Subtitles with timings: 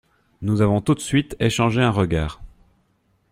[0.41, 2.41] Nous avons tout de suite échangé un regard.